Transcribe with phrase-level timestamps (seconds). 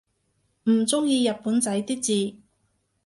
[0.63, 2.01] 唔中意日本仔啲
[2.33, 2.37] 字